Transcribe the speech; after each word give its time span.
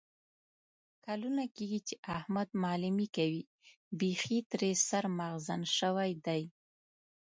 کلونه 1.05 1.43
کېږي 1.55 1.79
چې 1.87 1.95
احمد 2.17 2.49
معلیمي 2.63 3.07
کوي. 3.17 3.43
بیخي 3.99 4.39
ترې 4.51 4.71
سر 4.87 5.03
مغزن 5.19 5.61
شوی 5.77 6.11
دی. 6.25 6.43